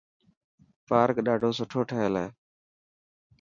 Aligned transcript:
پارڪ 0.87 1.15
ڏاڌو 1.25 1.49
سٺو 1.57 1.79
ٺهيل 1.89 2.13
هي. 2.21 2.27